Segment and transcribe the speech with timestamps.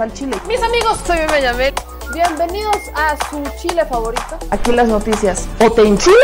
[0.00, 0.36] al chile.
[0.46, 1.74] Mis amigos, soy Yamel.
[2.14, 4.38] Bienvenidos a su chile favorito.
[4.50, 6.16] Aquí las noticias o te enchilan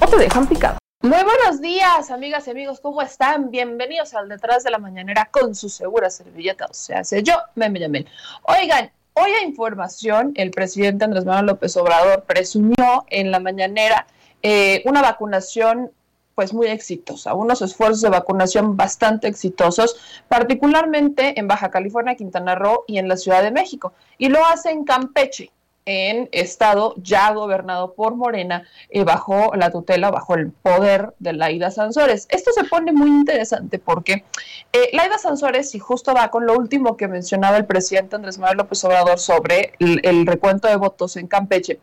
[0.00, 0.78] o te dejan picado.
[1.00, 3.50] Muy buenos días, amigas y amigos, ¿cómo están?
[3.50, 7.80] Bienvenidos al Detrás de la Mañanera con su segura servilleta, o sea, sé yo, Meme
[7.80, 8.08] Yamel.
[8.44, 14.06] Oigan, hoy a información, el presidente Andrés Manuel López Obrador presumió en la mañanera
[14.42, 15.92] eh, una vacunación
[16.34, 19.96] pues muy exitosa, unos esfuerzos de vacunación bastante exitosos,
[20.28, 23.92] particularmente en Baja California, Quintana Roo y en la Ciudad de México.
[24.18, 25.50] Y lo hace en Campeche,
[25.86, 31.70] en estado ya gobernado por Morena, eh, bajo la tutela, bajo el poder de Laida
[31.70, 32.26] Sansores.
[32.30, 34.24] Esto se pone muy interesante porque
[34.72, 38.58] eh, Laida Sansores, y justo va con lo último que mencionaba el presidente Andrés Manuel
[38.58, 41.80] López Obrador sobre el recuento de votos en Campeche,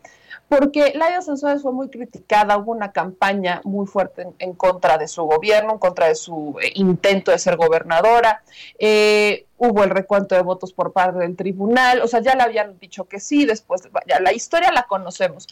[0.48, 5.22] porque Laida Sansores fue muy criticada, hubo una campaña muy fuerte en, contra de su
[5.24, 8.42] gobierno, en contra de su eh, intento de ser gobernadora,
[8.78, 12.78] eh, hubo el recuento de votos por parte del tribunal, o sea, ya le habían
[12.78, 15.46] dicho que sí, después, ya la historia la conocemos.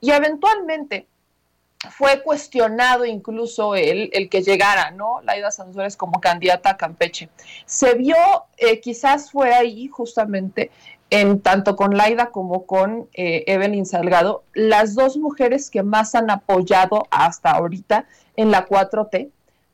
[0.00, 1.06] Y eventualmente
[1.90, 5.20] fue cuestionado incluso el, el que llegara, ¿no?
[5.22, 7.28] Laida Sansores como candidata a Campeche.
[7.66, 8.16] Se vio,
[8.56, 10.70] eh, quizás fue ahí justamente
[11.10, 16.30] en tanto con Laida como con eh, Evelyn Salgado, las dos mujeres que más han
[16.30, 19.30] apoyado hasta ahorita en la 4T,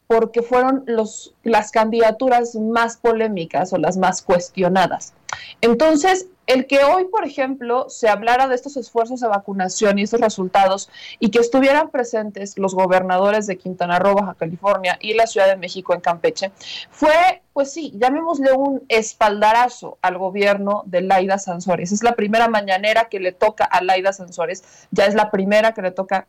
[0.06, 5.14] porque fueron los, las candidaturas más polémicas o las más cuestionadas.
[5.60, 10.20] Entonces, el que hoy, por ejemplo, se hablara de estos esfuerzos de vacunación y estos
[10.20, 15.46] resultados y que estuvieran presentes los gobernadores de Quintana Roo, Baja California y la Ciudad
[15.46, 16.50] de México en Campeche,
[16.90, 21.92] fue, pues sí, llamémosle un espaldarazo al gobierno de Laida Sansores.
[21.92, 25.82] Es la primera mañanera que le toca a Laida Sansores, ya es la primera que
[25.82, 26.26] le toca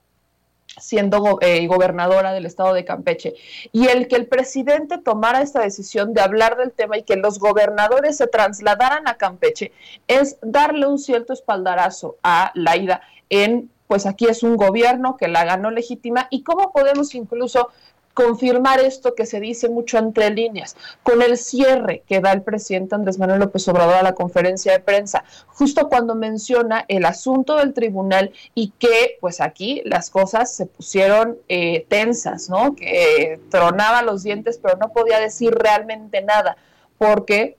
[0.79, 3.33] siendo eh, gobernadora del estado de Campeche.
[3.71, 7.39] Y el que el presidente tomara esta decisión de hablar del tema y que los
[7.39, 9.71] gobernadores se trasladaran a Campeche
[10.07, 15.45] es darle un cierto espaldarazo a Laida en, pues aquí es un gobierno que la
[15.45, 17.69] ganó legítima y cómo podemos incluso
[18.13, 22.95] confirmar esto que se dice mucho entre líneas, con el cierre que da el presidente
[22.95, 27.73] Andrés Manuel López Obrador a la conferencia de prensa, justo cuando menciona el asunto del
[27.73, 32.75] tribunal y que pues aquí las cosas se pusieron eh, tensas, ¿no?
[32.75, 36.57] Que tronaba los dientes pero no podía decir realmente nada
[36.97, 37.57] porque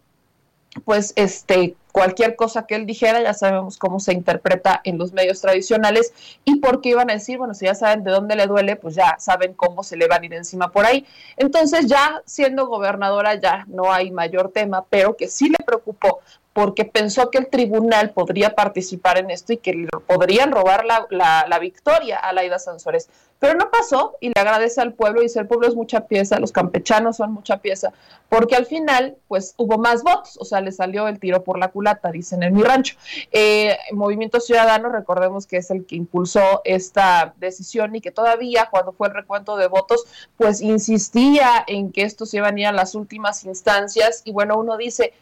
[0.85, 5.43] pues este cualquier cosa que él dijera, ya sabemos cómo se interpreta en los medios
[5.43, 6.13] tradicionales
[6.45, 8.95] y por qué iban a decir, bueno, si ya saben de dónde le duele, pues
[8.95, 11.07] ya saben cómo se le van a ir encima por ahí.
[11.37, 16.21] Entonces ya siendo gobernadora ya no hay mayor tema, pero que sí le preocupó
[16.53, 21.59] porque pensó que el tribunal podría participar en esto y que podrían robar la, la,
[21.59, 23.09] victoria a Laida Sansores.
[23.39, 26.39] Pero no pasó y le agradece al pueblo, y dice el pueblo es mucha pieza,
[26.39, 27.93] los campechanos son mucha pieza,
[28.29, 31.69] porque al final pues hubo más votos, o sea, le salió el tiro por la
[31.69, 32.97] culata, dicen en mi rancho.
[33.33, 38.93] Eh, Movimiento Ciudadano, recordemos que es el que impulsó esta decisión y que todavía cuando
[38.93, 40.05] fue el recuento de votos,
[40.37, 44.57] pues insistía en que esto se iban a ir a las últimas instancias y bueno,
[44.57, 45.15] uno dice,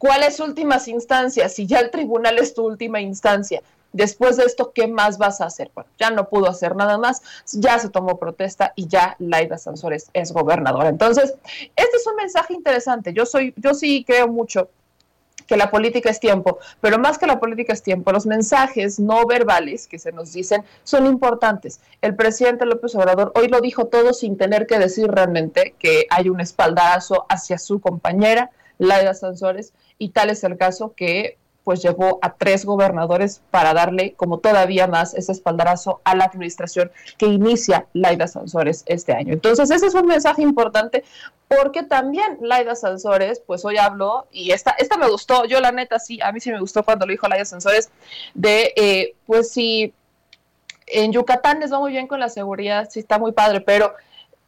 [0.00, 1.52] ¿Cuáles últimas instancias?
[1.52, 3.60] Si ya el tribunal es tu última instancia,
[3.92, 5.70] después de esto, ¿qué más vas a hacer?
[5.74, 7.20] Bueno, ya no pudo hacer nada más,
[7.52, 10.88] ya se tomó protesta y ya Laida Sansores es gobernadora.
[10.88, 11.34] Entonces,
[11.76, 13.12] este es un mensaje interesante.
[13.12, 14.70] Yo soy, yo sí creo mucho
[15.46, 19.26] que la política es tiempo, pero más que la política es tiempo, los mensajes no
[19.26, 21.80] verbales que se nos dicen son importantes.
[22.00, 26.30] El presidente López Obrador hoy lo dijo todo sin tener que decir realmente que hay
[26.30, 28.50] un espaldarazo hacia su compañera,
[28.80, 34.14] Laida Sansores, y tal es el caso que pues llevó a tres gobernadores para darle
[34.14, 39.34] como todavía más ese espaldarazo a la administración que inicia Laida Sansores este año.
[39.34, 41.04] Entonces, ese es un mensaje importante
[41.46, 45.98] porque también Laida Sansores, pues hoy habló, y esta, esta me gustó, yo la neta
[45.98, 47.90] sí, a mí sí me gustó cuando lo dijo Laida Sansores,
[48.34, 49.92] de eh, pues si
[50.86, 53.94] en Yucatán les va muy bien con la seguridad, sí está muy padre, pero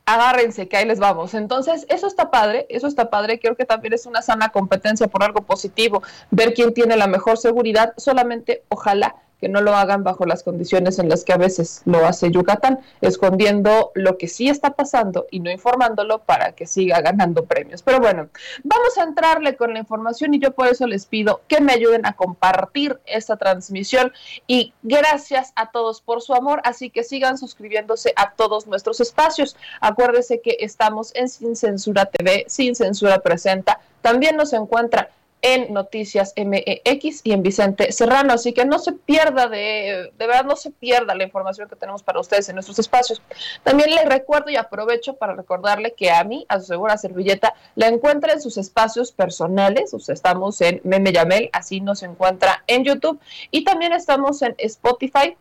[0.07, 1.35] agárrense que ahí les vamos.
[1.35, 5.23] Entonces, eso está padre, eso está padre, creo que también es una sana competencia por
[5.23, 10.25] algo positivo, ver quién tiene la mejor seguridad, solamente ojalá que no lo hagan bajo
[10.25, 14.75] las condiciones en las que a veces lo hace Yucatán, escondiendo lo que sí está
[14.75, 17.83] pasando y no informándolo para que siga ganando premios.
[17.83, 18.29] Pero bueno,
[18.63, 22.07] vamos a entrarle con la información y yo por eso les pido que me ayuden
[22.07, 24.13] a compartir esta transmisión
[24.47, 29.57] y gracias a todos por su amor, así que sigan suscribiéndose a todos nuestros espacios.
[29.81, 33.81] Acuérdese que estamos en Sin Censura TV, Sin Censura Presenta.
[34.03, 35.11] También nos encuentra
[35.43, 38.33] en Noticias MEX y en Vicente Serrano.
[38.33, 42.03] Así que no se pierda de, de verdad, no se pierda la información que tenemos
[42.03, 43.21] para ustedes en nuestros espacios.
[43.65, 47.89] También les recuerdo y aprovecho para recordarle que a mí, a su segura servilleta, la
[47.89, 49.93] encuentra en sus espacios personales.
[49.93, 53.21] O sea, estamos en Meme Yamel, así nos encuentra en YouTube.
[53.51, 55.37] Y también estamos en Spotify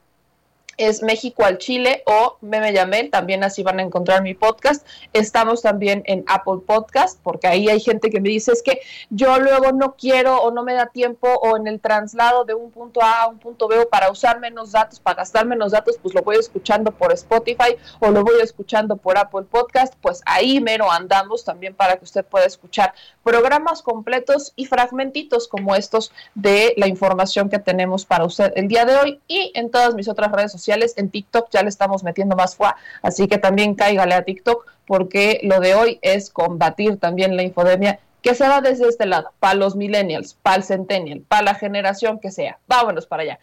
[0.81, 4.85] es México al Chile o Meme Yamel, también así van a encontrar mi podcast.
[5.13, 8.81] Estamos también en Apple Podcast, porque ahí hay gente que me dice es que
[9.11, 12.71] yo luego no quiero o no me da tiempo o en el traslado de un
[12.71, 16.15] punto A a un punto B para usar menos datos, para gastar menos datos, pues
[16.15, 20.91] lo voy escuchando por Spotify o lo voy escuchando por Apple Podcast, pues ahí mero
[20.91, 22.93] andamos también para que usted pueda escuchar
[23.23, 28.85] programas completos y fragmentitos como estos de la información que tenemos para usted el día
[28.85, 30.51] de hoy y en todas mis otras redes
[30.97, 35.39] en TikTok ya le estamos metiendo más fuá, así que también cáigale a TikTok porque
[35.44, 39.56] lo de hoy es combatir también la infodemia que se va desde este lado, para
[39.56, 42.59] los millennials, para el centennial, para la generación que sea.
[42.68, 43.39] Vámonos para allá.